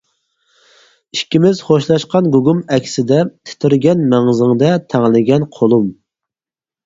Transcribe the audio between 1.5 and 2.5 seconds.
خوشلاشقان